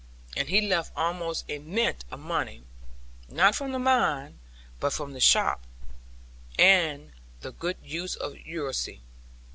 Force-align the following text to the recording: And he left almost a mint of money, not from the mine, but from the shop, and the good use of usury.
And 0.35 0.49
he 0.49 0.61
left 0.61 0.93
almost 0.97 1.45
a 1.47 1.59
mint 1.59 2.05
of 2.09 2.19
money, 2.21 2.63
not 3.29 3.53
from 3.53 3.71
the 3.71 3.77
mine, 3.77 4.39
but 4.79 4.93
from 4.93 5.13
the 5.13 5.19
shop, 5.19 5.61
and 6.57 7.11
the 7.41 7.51
good 7.51 7.77
use 7.83 8.15
of 8.15 8.35
usury. 8.39 9.01